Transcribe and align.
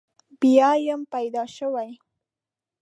بیا 0.41 0.69
یم 0.85 1.01
پیدا 1.13 1.43
شوی. 1.55 1.89